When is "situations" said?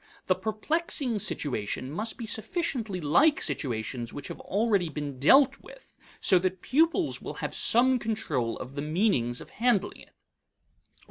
3.39-4.11